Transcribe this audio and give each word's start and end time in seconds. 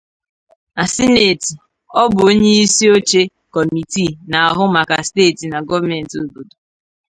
Na 0.75 0.83
Sịnetị, 0.93 1.51
ọ 2.01 2.03
bụ 2.13 2.21
onye 2.29 2.51
isi 2.63 2.85
oche 2.95 3.21
Kọmitii 3.53 4.17
n'ahụ 4.29 4.63
maka 4.75 4.95
Steeti 5.07 5.45
na 5.47 5.57
Gọọmentị 5.67 6.15
Obodo. 6.23 6.55